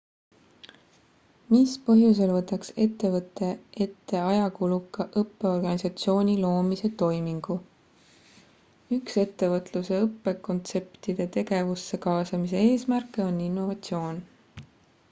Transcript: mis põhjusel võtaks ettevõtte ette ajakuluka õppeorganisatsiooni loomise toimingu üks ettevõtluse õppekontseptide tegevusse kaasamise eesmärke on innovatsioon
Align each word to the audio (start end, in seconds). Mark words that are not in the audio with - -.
mis 1.55 1.73
põhjusel 1.89 2.31
võtaks 2.35 2.71
ettevõtte 2.85 3.49
ette 3.85 4.21
ajakuluka 4.29 5.05
õppeorganisatsiooni 5.21 6.35
loomise 6.47 6.91
toimingu 7.03 7.59
üks 8.99 9.19
ettevõtluse 9.27 10.01
õppekontseptide 10.09 11.29
tegevusse 11.39 12.01
kaasamise 12.09 12.67
eesmärke 12.71 13.27
on 13.31 13.41
innovatsioon 13.51 14.21